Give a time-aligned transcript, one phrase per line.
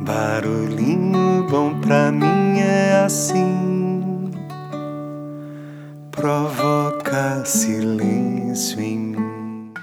[0.00, 4.30] Barulhinho bom pra mim é assim,
[6.12, 9.74] provoca silêncio em mim.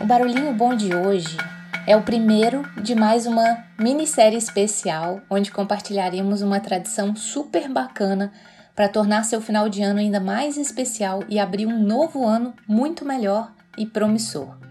[0.00, 1.36] O barulhinho bom de hoje
[1.84, 8.32] é o primeiro de mais uma minissérie especial onde compartilharemos uma tradição super bacana
[8.76, 13.04] para tornar seu final de ano ainda mais especial e abrir um novo ano muito
[13.04, 14.63] melhor e promissor.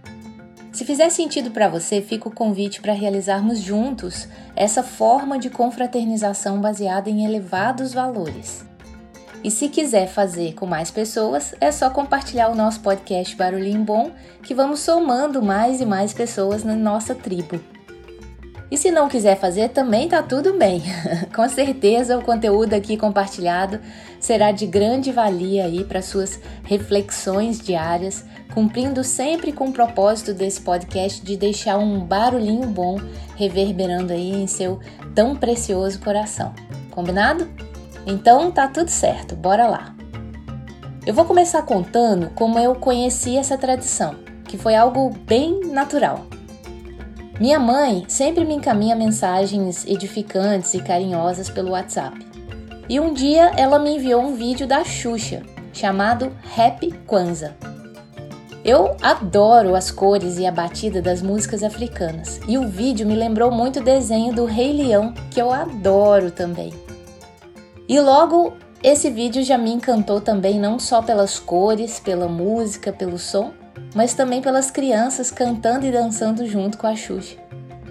[0.73, 6.59] Se fizer sentido para você, fica o convite para realizarmos juntos essa forma de confraternização
[6.59, 8.65] baseada em elevados valores.
[9.43, 14.11] E se quiser fazer com mais pessoas, é só compartilhar o nosso podcast Barulhinho Bom,
[14.41, 17.61] que vamos somando mais e mais pessoas na nossa tribo.
[18.73, 20.81] E se não quiser fazer, também tá tudo bem.
[21.31, 23.79] Com certeza o conteúdo aqui compartilhado
[24.19, 30.59] será de grande valia aí para suas reflexões diárias, cumprindo sempre com o propósito desse
[30.59, 32.99] podcast de deixar um barulhinho bom
[33.35, 34.79] reverberando aí em seu
[35.13, 36.51] tão precioso coração.
[36.89, 37.47] Combinado?
[38.07, 39.95] Então tá tudo certo, bora lá.
[41.05, 44.15] Eu vou começar contando como eu conheci essa tradição,
[44.45, 46.32] que foi algo bem natural.
[47.39, 52.15] Minha mãe sempre me encaminha mensagens edificantes e carinhosas pelo WhatsApp.
[52.87, 55.41] E um dia ela me enviou um vídeo da Xuxa,
[55.73, 57.55] chamado Happy Kwanzaa.
[58.63, 63.51] Eu adoro as cores e a batida das músicas africanas, e o vídeo me lembrou
[63.51, 66.71] muito o desenho do Rei Leão, que eu adoro também.
[67.89, 73.17] E logo esse vídeo já me encantou também não só pelas cores, pela música, pelo
[73.17, 73.51] som,
[73.95, 77.37] mas também pelas crianças cantando e dançando junto com a Xuxa.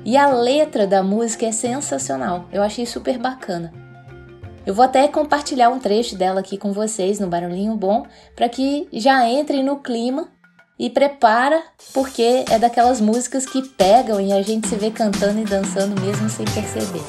[0.05, 3.73] E a letra da música é sensacional, eu achei super bacana.
[4.65, 8.89] Eu vou até compartilhar um trecho dela aqui com vocês no Barulhinho Bom, para que
[8.93, 10.29] já entrem no clima
[10.79, 15.45] e prepara, porque é daquelas músicas que pegam e a gente se vê cantando e
[15.45, 17.03] dançando mesmo sem perceber.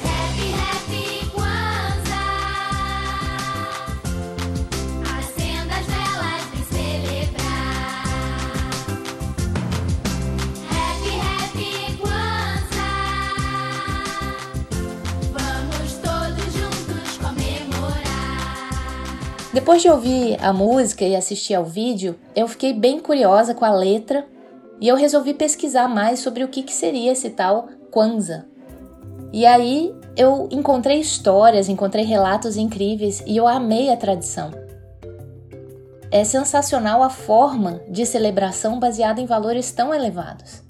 [19.54, 23.72] Depois de ouvir a música e assistir ao vídeo, eu fiquei bem curiosa com a
[23.72, 24.26] letra
[24.80, 28.46] e eu resolvi pesquisar mais sobre o que, que seria esse tal Kwanzaa.
[29.32, 34.50] E aí eu encontrei histórias, encontrei relatos incríveis e eu amei a tradição.
[36.10, 40.64] É sensacional a forma de celebração baseada em valores tão elevados.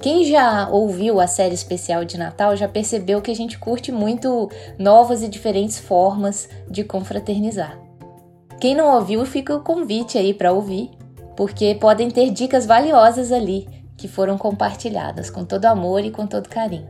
[0.00, 4.50] Quem já ouviu a série especial de Natal já percebeu que a gente curte muito
[4.76, 7.78] novas e diferentes formas de confraternizar.
[8.62, 10.88] Quem não ouviu, fica o convite aí para ouvir,
[11.36, 16.48] porque podem ter dicas valiosas ali que foram compartilhadas com todo amor e com todo
[16.48, 16.86] carinho.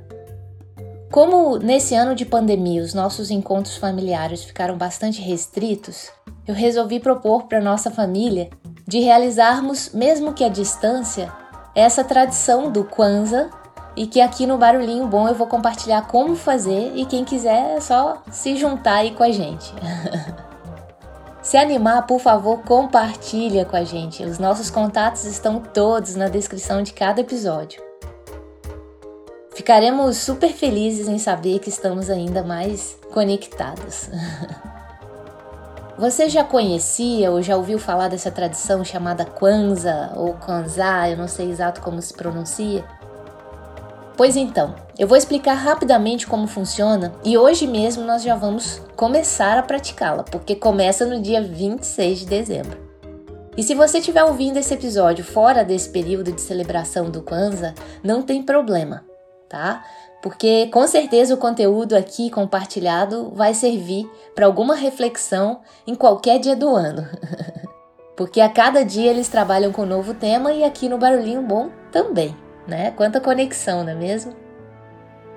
[1.10, 6.10] Como nesse ano de pandemia os nossos encontros familiares ficaram bastante restritos,
[6.46, 8.50] eu resolvi propor para nossa família
[8.86, 11.32] de realizarmos, mesmo que à distância,
[11.74, 13.48] essa tradição do Kwanzaa
[13.96, 17.80] e que aqui no Barulhinho Bom eu vou compartilhar como fazer e quem quiser é
[17.80, 19.72] só se juntar aí com a gente.
[21.52, 24.24] Se animar, por favor, compartilha com a gente.
[24.24, 27.82] Os nossos contatos estão todos na descrição de cada episódio.
[29.54, 34.08] Ficaremos super felizes em saber que estamos ainda mais conectados.
[35.98, 41.28] Você já conhecia ou já ouviu falar dessa tradição chamada Kwanzaa ou Kwanzaa, eu não
[41.28, 42.82] sei exato como se pronuncia?
[44.16, 49.56] Pois então, eu vou explicar rapidamente como funciona e hoje mesmo nós já vamos começar
[49.56, 52.78] a praticá-la, porque começa no dia 26 de dezembro.
[53.56, 58.22] E se você estiver ouvindo esse episódio fora desse período de celebração do Kwanzaa, não
[58.22, 59.04] tem problema,
[59.48, 59.84] tá?
[60.22, 66.54] Porque com certeza o conteúdo aqui compartilhado vai servir para alguma reflexão em qualquer dia
[66.54, 67.06] do ano.
[68.16, 71.70] porque a cada dia eles trabalham com um novo tema e aqui no Barulhinho Bom
[71.90, 72.36] também
[72.66, 72.90] né?
[72.92, 74.34] Quanta conexão, não é mesmo?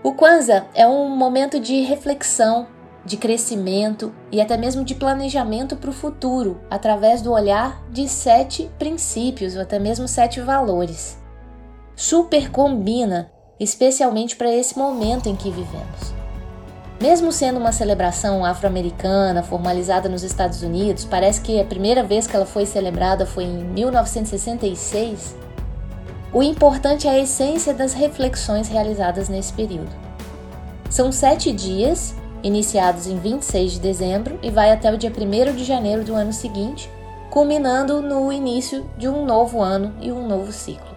[0.03, 2.67] O Kwanzaa é um momento de reflexão,
[3.03, 8.69] de crescimento e até mesmo de planejamento para o futuro, através do olhar de sete
[8.77, 11.17] princípios ou até mesmo sete valores.
[11.95, 16.13] Super combina, especialmente para esse momento em que vivemos.
[17.01, 22.35] Mesmo sendo uma celebração afro-americana formalizada nos Estados Unidos, parece que a primeira vez que
[22.35, 25.44] ela foi celebrada foi em 1966.
[26.35, 29.89] O importante é a essência das reflexões realizadas nesse período.
[30.89, 35.63] São sete dias, iniciados em 26 de dezembro e vai até o dia 1 de
[35.63, 36.91] janeiro do ano seguinte,
[37.29, 40.93] culminando no início de um novo ano e um novo ciclo.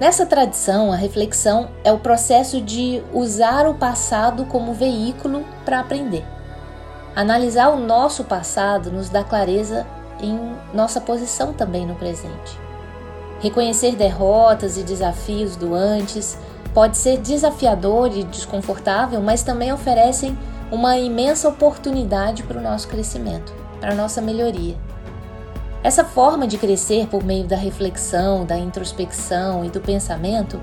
[0.00, 6.24] Nessa tradição, a reflexão é o processo de usar o passado como veículo para aprender.
[7.14, 9.86] Analisar o nosso passado nos dá clareza
[10.20, 10.36] em
[10.74, 12.63] nossa posição também no presente.
[13.40, 16.38] Reconhecer derrotas e desafios do antes
[16.72, 20.36] pode ser desafiador e desconfortável, mas também oferecem
[20.72, 24.76] uma imensa oportunidade para o nosso crescimento, para a nossa melhoria.
[25.82, 30.58] Essa forma de crescer por meio da reflexão, da introspecção e do pensamento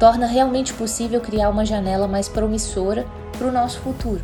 [0.00, 3.06] torna realmente possível criar uma janela mais promissora
[3.38, 4.22] para o nosso futuro.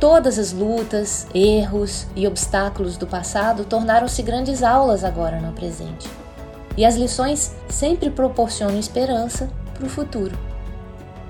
[0.00, 6.08] Todas as lutas, erros e obstáculos do passado tornaram-se grandes aulas agora no presente.
[6.76, 10.36] E as lições sempre proporcionam esperança para o futuro.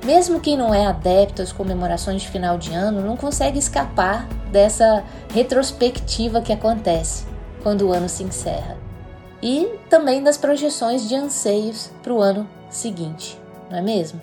[0.04, 5.04] Mesmo quem não é adepto às comemorações de final de ano não consegue escapar dessa
[5.32, 7.24] retrospectiva que acontece
[7.62, 8.76] quando o ano se encerra,
[9.40, 13.38] e também das projeções de anseios para o ano seguinte,
[13.70, 14.20] não é mesmo?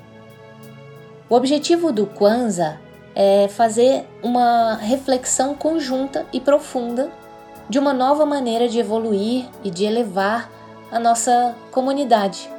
[1.29, 2.77] O objetivo do Kwanzaa
[3.15, 7.09] é fazer uma reflexão conjunta e profunda
[7.69, 10.49] de uma nova maneira de evoluir e de elevar
[10.91, 12.49] a nossa comunidade,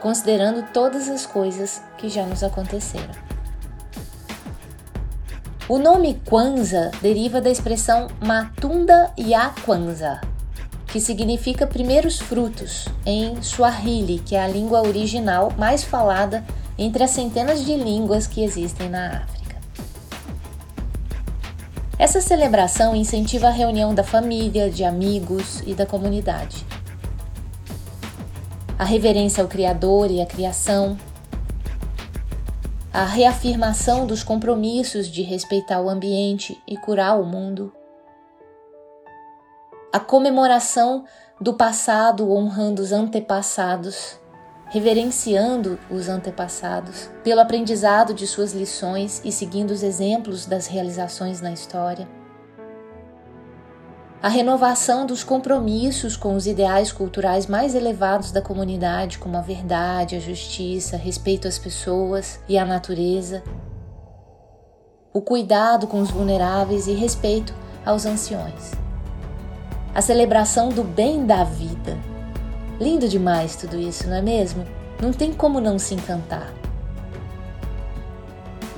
[0.00, 3.14] considerando todas as coisas que já nos aconteceram.
[5.68, 10.20] O nome Kwanzaa deriva da expressão Matunda ya Kwanzaa,
[10.86, 16.44] que significa primeiros frutos em Swahili, que é a língua original mais falada
[16.76, 19.56] entre as centenas de línguas que existem na África.
[21.98, 26.66] Essa celebração incentiva a reunião da família, de amigos e da comunidade.
[28.84, 30.98] A reverência ao Criador e à criação,
[32.92, 37.72] a reafirmação dos compromissos de respeitar o ambiente e curar o mundo,
[39.90, 41.06] a comemoração
[41.40, 44.20] do passado honrando os antepassados,
[44.66, 51.52] reverenciando os antepassados pelo aprendizado de suas lições e seguindo os exemplos das realizações na
[51.52, 52.06] história
[54.24, 60.16] a renovação dos compromissos com os ideais culturais mais elevados da comunidade, como a verdade,
[60.16, 63.42] a justiça, respeito às pessoas e à natureza,
[65.12, 67.52] o cuidado com os vulneráveis e respeito
[67.84, 68.72] aos anciões.
[69.94, 71.94] A celebração do bem da vida.
[72.80, 74.64] Lindo demais tudo isso, não é mesmo?
[75.02, 76.50] Não tem como não se encantar.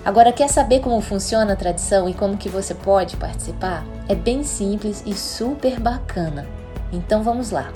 [0.06, 3.84] Agora quer saber como funciona a tradição e como que você pode participar?
[4.08, 6.46] É bem simples e super bacana.
[6.92, 7.72] Então vamos lá.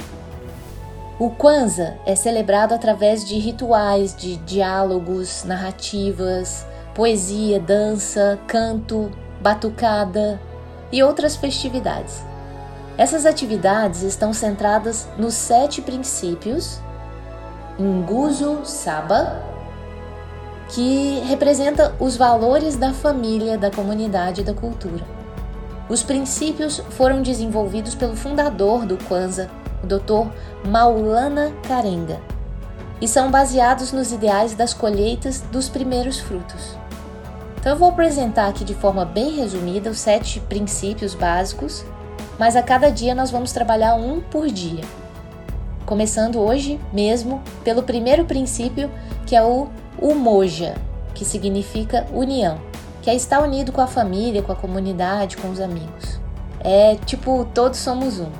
[1.18, 9.10] O Kwanzaa é celebrado através de rituais de diálogos, narrativas, poesia, dança, canto,
[9.40, 10.40] batucada
[10.92, 12.22] e outras festividades.
[12.96, 16.78] Essas atividades estão centradas nos sete princípios
[17.76, 19.49] Nguzo Saba,
[20.72, 25.04] que representa os valores da família, da comunidade e da cultura.
[25.88, 29.50] Os princípios foram desenvolvidos pelo fundador do Kwanzaa,
[29.82, 30.30] o Dr.
[30.68, 32.20] Maulana Karenga,
[33.00, 36.78] e são baseados nos ideais das colheitas dos primeiros frutos.
[37.58, 41.84] Então eu vou apresentar aqui de forma bem resumida os sete princípios básicos,
[42.38, 44.84] mas a cada dia nós vamos trabalhar um por dia.
[45.84, 48.88] Começando hoje mesmo pelo primeiro princípio,
[49.26, 49.68] que é o
[50.00, 50.74] Umoja,
[51.14, 52.58] que significa união,
[53.02, 56.18] que é estar unido com a família, com a comunidade, com os amigos.
[56.60, 58.30] É tipo, todos somos um.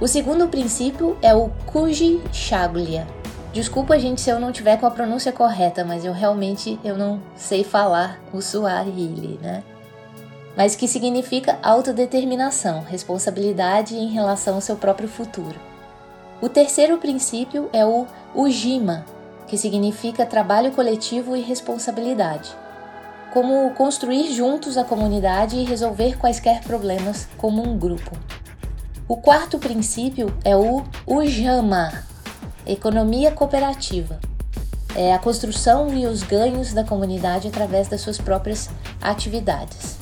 [0.00, 3.06] O segundo princípio é o Kuji Shaglia.
[3.52, 7.22] Desculpa, gente, se eu não tiver com a pronúncia correta, mas eu realmente eu não
[7.34, 9.62] sei falar o Swahili, né?
[10.54, 15.58] Mas que significa autodeterminação, responsabilidade em relação ao seu próprio futuro.
[16.42, 19.06] O terceiro princípio é o Ujima,
[19.46, 22.50] que significa trabalho coletivo e responsabilidade.
[23.32, 28.16] Como construir juntos a comunidade e resolver quaisquer problemas como um grupo.
[29.08, 31.92] O quarto princípio é o Ujama,
[32.66, 34.18] economia cooperativa.
[34.94, 39.96] É a construção e os ganhos da comunidade através das suas próprias atividades.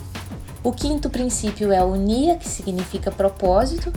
[0.63, 3.93] O quinto princípio é o Nia, que significa propósito,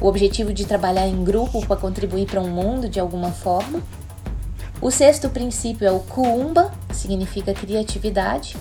[0.00, 3.80] o objetivo de trabalhar em grupo para contribuir para um mundo de alguma forma.
[4.80, 8.56] O sexto princípio é o Kuumba, significa criatividade.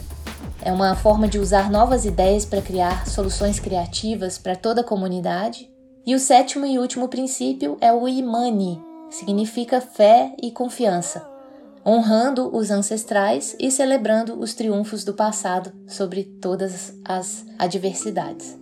[0.64, 5.70] É uma forma de usar novas ideias para criar soluções criativas para toda a comunidade.
[6.08, 8.82] E o sétimo e último princípio é o Imani,
[9.12, 11.28] significa fé e confiança,
[11.86, 18.58] honrando os ancestrais e celebrando os triunfos do passado sobre todas as adversidades.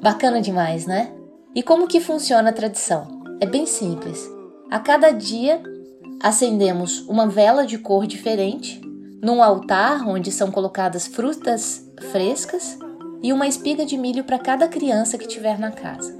[0.00, 1.12] Bacana demais, né?
[1.54, 3.22] E como que funciona a tradição?
[3.38, 4.26] É bem simples.
[4.70, 5.62] A cada dia
[6.24, 8.80] acendemos uma vela de cor diferente
[9.22, 12.78] num altar onde são colocadas frutas frescas
[13.22, 16.16] e uma espiga de milho para cada criança que tiver na casa.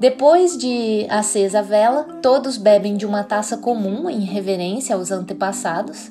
[0.00, 6.10] Depois de acesa a vela, todos bebem de uma taça comum em reverência aos antepassados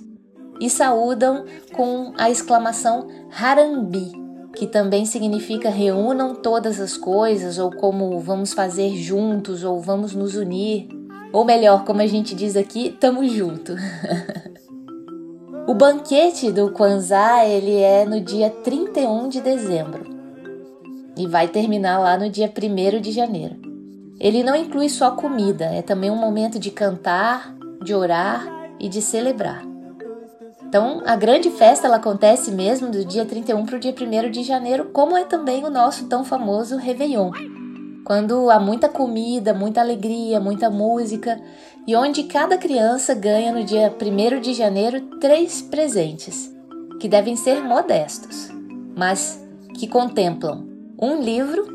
[0.61, 4.11] e saúdam com a exclamação Harambi,
[4.55, 10.35] que também significa reúnam todas as coisas, ou como vamos fazer juntos, ou vamos nos
[10.35, 10.87] unir,
[11.35, 13.75] ou melhor, como a gente diz aqui, tamo junto.
[15.67, 20.05] o banquete do Kwanzaa ele é no dia 31 de dezembro
[21.17, 23.57] e vai terminar lá no dia 1 de janeiro.
[24.17, 28.47] Ele não inclui só comida, é também um momento de cantar, de orar
[28.79, 29.61] e de celebrar.
[30.63, 34.41] Então, a grande festa ela acontece mesmo do dia 31 para o dia 1 de
[34.41, 37.31] janeiro, como é também o nosso tão famoso Réveillon.
[38.05, 41.41] Quando há muita comida, muita alegria, muita música
[41.87, 46.55] e onde cada criança ganha no dia 1 de janeiro três presentes,
[46.99, 48.49] que devem ser modestos,
[48.95, 49.43] mas
[49.73, 50.67] que contemplam
[51.01, 51.65] um livro,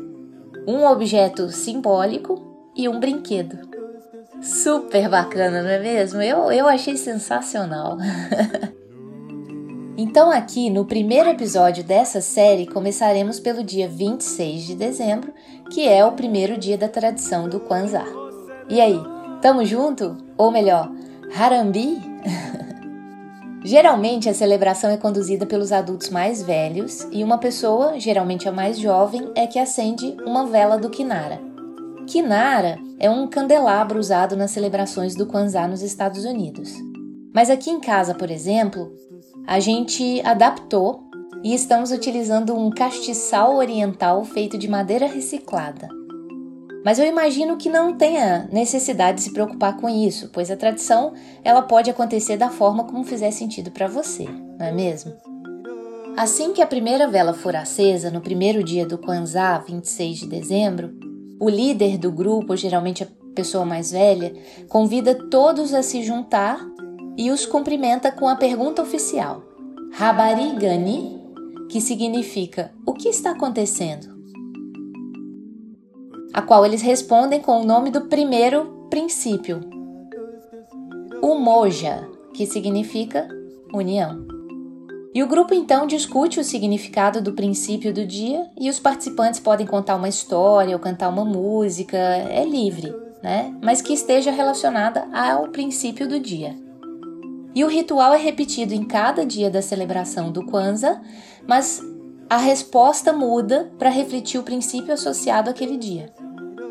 [0.65, 3.69] um objeto simbólico e um brinquedo.
[4.41, 6.21] Super bacana, não é mesmo?
[6.21, 7.97] Eu, eu achei sensacional.
[10.01, 15.31] então, aqui no primeiro episódio dessa série, começaremos pelo dia 26 de dezembro,
[15.69, 18.07] que é o primeiro dia da tradição do Kwanzaa.
[18.67, 18.99] E aí,
[19.43, 20.17] tamo junto?
[20.35, 20.91] Ou melhor,
[21.37, 22.01] Harambi?
[23.63, 28.79] Geralmente a celebração é conduzida pelos adultos mais velhos e uma pessoa, geralmente a mais
[28.79, 31.39] jovem, é que acende uma vela do Kinara.
[32.07, 36.73] Kinara é um candelabro usado nas celebrações do Kwanzaa nos Estados Unidos.
[37.31, 38.91] Mas aqui em casa, por exemplo,
[39.45, 41.03] a gente adaptou
[41.43, 45.87] e estamos utilizando um castiçal oriental feito de madeira reciclada.
[46.83, 51.13] Mas eu imagino que não tenha necessidade de se preocupar com isso, pois a tradição
[51.43, 54.25] ela pode acontecer da forma como fizer sentido para você,
[54.57, 55.13] não é mesmo?
[56.17, 60.91] Assim que a primeira vela for acesa no primeiro dia do Kwanzaa, 26 de dezembro,
[61.39, 64.33] o líder do grupo, geralmente a pessoa mais velha,
[64.67, 66.59] convida todos a se juntar
[67.21, 69.43] e os cumprimenta com a pergunta oficial:
[69.99, 71.21] Habari Gani,
[71.69, 74.11] que significa o que está acontecendo?
[76.33, 79.61] a qual eles respondem com o nome do primeiro princípio,
[81.21, 83.27] o Moja, que significa
[83.73, 84.25] união.
[85.13, 89.67] E o grupo então discute o significado do princípio do dia e os participantes podem
[89.67, 93.53] contar uma história ou cantar uma música, é livre, né?
[93.61, 96.70] Mas que esteja relacionada ao princípio do dia.
[97.53, 101.01] E o ritual é repetido em cada dia da celebração do Kwanzaa,
[101.47, 101.81] mas
[102.29, 106.13] a resposta muda para refletir o princípio associado àquele dia.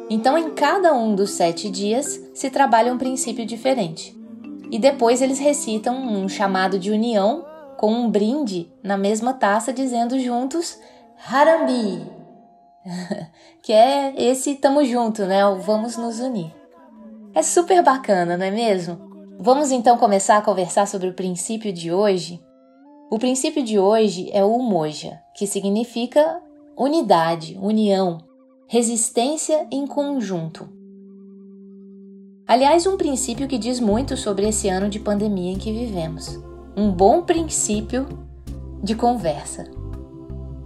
[0.08, 4.18] Então, em cada um dos sete dias se trabalha um princípio diferente.
[4.70, 7.44] E depois eles recitam um chamado de união
[7.76, 10.78] com um brinde na mesma taça, dizendo juntos
[11.30, 12.02] Harambi,
[13.62, 15.44] que é esse tamo junto, né?
[15.46, 16.54] O vamos nos unir.
[17.34, 19.09] É super bacana, não é mesmo?
[19.42, 22.38] Vamos então começar a conversar sobre o princípio de hoje.
[23.10, 26.42] O princípio de hoje é o Umoja, que significa
[26.76, 28.18] unidade, união,
[28.68, 30.68] resistência em conjunto.
[32.46, 36.38] Aliás, um princípio que diz muito sobre esse ano de pandemia em que vivemos.
[36.76, 38.06] Um bom princípio
[38.82, 39.64] de conversa.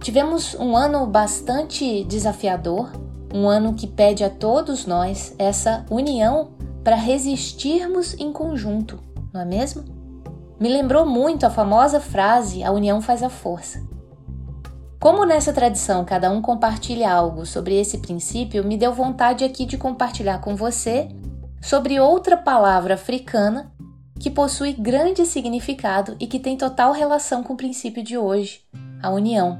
[0.01, 2.91] Tivemos um ano bastante desafiador,
[3.33, 6.53] um ano que pede a todos nós essa união
[6.85, 8.99] para resistirmos em conjunto,
[9.33, 9.83] não é mesmo?
[10.59, 13.83] Me lembrou muito a famosa frase: a união faz a força.
[14.99, 19.79] Como nessa tradição cada um compartilha algo sobre esse princípio, me deu vontade aqui de
[19.79, 21.09] compartilhar com você
[21.59, 23.73] sobre outra palavra africana
[24.19, 28.61] que possui grande significado e que tem total relação com o princípio de hoje,
[29.01, 29.57] a união.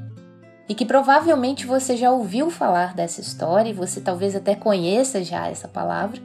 [0.69, 5.47] E que provavelmente você já ouviu falar dessa história e você talvez até conheça já
[5.47, 6.21] essa palavra,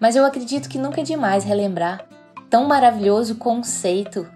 [0.00, 2.04] mas eu acredito que nunca é demais relembrar
[2.48, 4.26] tão maravilhoso conceito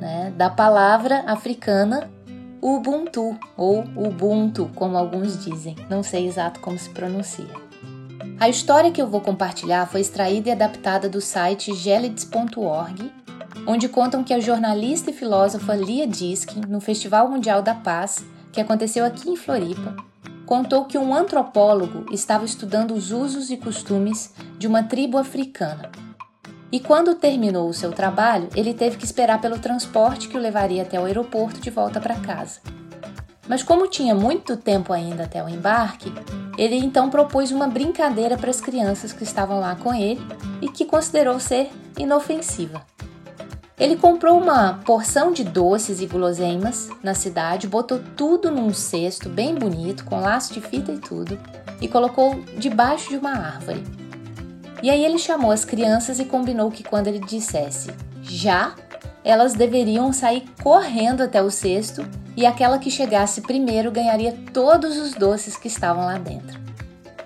[0.00, 2.08] né, da palavra africana
[2.62, 7.66] Ubuntu ou Ubuntu, como alguns dizem, não sei exato como se pronuncia.
[8.40, 13.12] A história que eu vou compartilhar foi extraída e adaptada do site gelids.org,
[13.66, 18.60] onde contam que a jornalista e filósofa Lia Diskin, no Festival Mundial da Paz, que
[18.60, 19.96] aconteceu aqui em Floripa,
[20.46, 25.90] contou que um antropólogo estava estudando os usos e costumes de uma tribo africana
[26.70, 30.82] e quando terminou o seu trabalho, ele teve que esperar pelo transporte que o levaria
[30.82, 32.60] até o aeroporto de volta para casa.
[33.48, 36.12] Mas como tinha muito tempo ainda até o embarque,
[36.58, 40.20] ele então propôs uma brincadeira para as crianças que estavam lá com ele
[40.60, 42.84] e que considerou ser inofensiva.
[43.78, 49.54] Ele comprou uma porção de doces e guloseimas na cidade, botou tudo num cesto bem
[49.54, 51.38] bonito, com laço de fita e tudo,
[51.78, 53.84] e colocou debaixo de uma árvore.
[54.82, 57.90] E aí ele chamou as crianças e combinou que quando ele dissesse
[58.22, 58.74] já,
[59.22, 65.12] elas deveriam sair correndo até o cesto e aquela que chegasse primeiro ganharia todos os
[65.12, 66.58] doces que estavam lá dentro.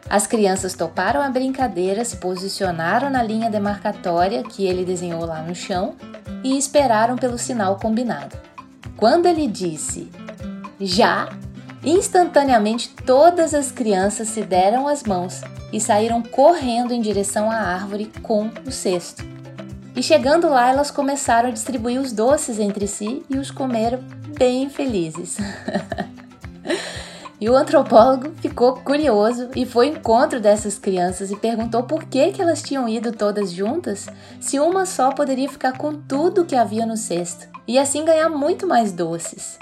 [0.09, 5.55] As crianças toparam a brincadeira, se posicionaram na linha demarcatória que ele desenhou lá no
[5.55, 5.95] chão
[6.43, 8.37] e esperaram pelo sinal combinado.
[8.97, 10.11] Quando ele disse
[10.81, 11.29] já,
[11.85, 15.41] instantaneamente todas as crianças se deram as mãos
[15.73, 19.25] e saíram correndo em direção à árvore com o cesto.
[19.95, 24.01] E chegando lá, elas começaram a distribuir os doces entre si e os comeram
[24.39, 25.37] bem felizes.
[27.41, 32.33] E o antropólogo ficou curioso e foi ao encontro dessas crianças e perguntou por que,
[32.33, 36.85] que elas tinham ido todas juntas, se uma só poderia ficar com tudo que havia
[36.85, 39.59] no cesto e assim ganhar muito mais doces.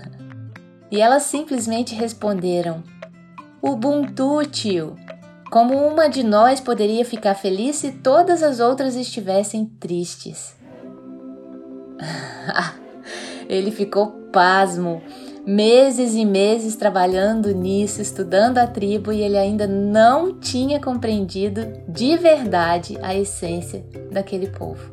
[0.90, 2.82] e elas simplesmente responderam:
[3.60, 4.96] Ubuntu, tio.
[5.50, 10.56] Como uma de nós poderia ficar feliz se todas as outras estivessem tristes?
[13.46, 15.02] Ele ficou pasmo
[15.46, 22.16] meses e meses trabalhando nisso, estudando a tribo e ele ainda não tinha compreendido de
[22.16, 24.90] verdade a essência daquele povo.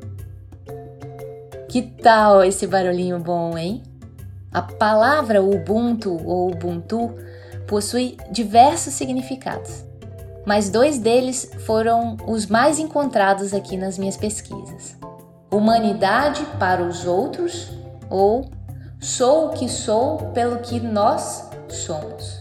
[1.69, 3.81] Que tal esse barulhinho bom, hein?
[4.51, 7.15] A palavra Ubuntu ou Ubuntu
[7.65, 9.85] possui diversos significados,
[10.45, 14.97] mas dois deles foram os mais encontrados aqui nas minhas pesquisas:
[15.49, 17.71] humanidade para os outros
[18.09, 18.49] ou
[19.01, 22.39] Sou o que sou pelo que nós somos.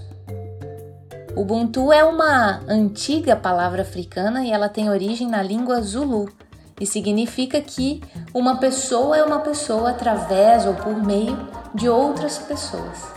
[1.34, 6.28] Ubuntu é uma antiga palavra africana e ela tem origem na língua Zulu
[6.78, 8.02] e significa que
[8.34, 13.10] uma pessoa é uma pessoa através ou por meio de outras pessoas.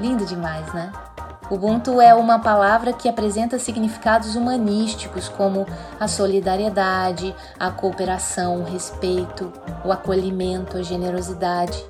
[0.00, 0.90] Lindo demais, né?
[1.48, 5.64] Ubuntu é uma palavra que apresenta significados humanísticos como
[6.00, 9.52] a solidariedade, a cooperação, o respeito,
[9.84, 11.80] o acolhimento, a generosidade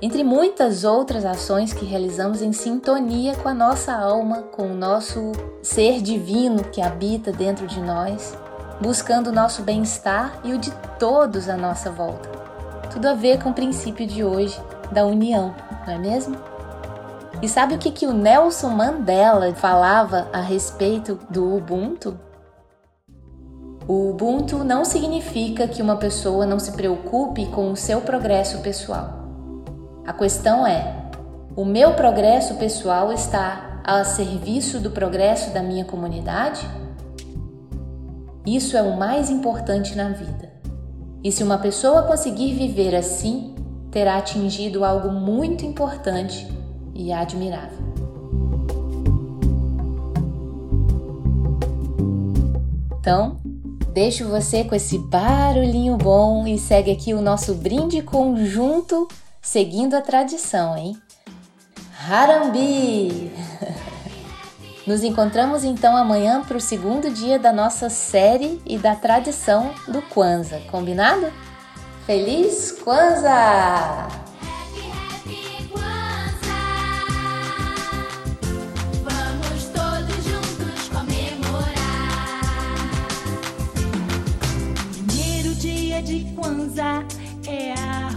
[0.00, 5.32] entre muitas outras ações que realizamos em sintonia com a nossa alma, com o nosso
[5.62, 8.36] ser divino que habita dentro de nós,
[8.80, 12.28] buscando o nosso bem-estar e o de todos à nossa volta.
[12.92, 14.60] Tudo a ver com o princípio de hoje
[14.92, 15.54] da união,
[15.86, 16.36] não é mesmo?
[17.40, 22.18] E sabe o que, que o Nelson Mandela falava a respeito do Ubuntu?
[23.88, 29.25] O Ubuntu não significa que uma pessoa não se preocupe com o seu progresso pessoal.
[30.06, 30.94] A questão é:
[31.56, 36.64] o meu progresso pessoal está a serviço do progresso da minha comunidade?
[38.46, 40.52] Isso é o mais importante na vida.
[41.24, 43.56] E se uma pessoa conseguir viver assim,
[43.90, 46.46] terá atingido algo muito importante
[46.94, 47.84] e admirável.
[53.00, 53.38] Então,
[53.92, 59.08] deixo você com esse barulhinho bom e segue aqui o nosso brinde conjunto
[59.46, 61.00] seguindo a tradição, hein?
[62.08, 63.30] Harambi!
[64.84, 70.02] Nos encontramos então amanhã para o segundo dia da nossa série e da tradição do
[70.02, 71.32] Kwanzaa, combinado?
[72.06, 74.08] Feliz Kwanzaa!
[86.02, 87.04] de Kwanzaa
[87.48, 88.15] é a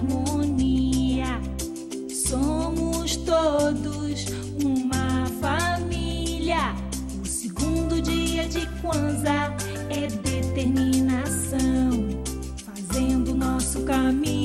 [3.10, 4.26] Somos todos
[4.63, 6.76] uma família.
[7.24, 9.56] O segundo dia de Kwanzaa
[9.89, 12.08] é determinação,
[12.63, 14.38] fazendo nosso caminho